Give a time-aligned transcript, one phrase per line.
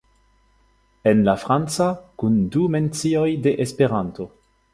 [1.11, 1.89] En la franca
[2.23, 4.29] kun du mencioj de Esperanto.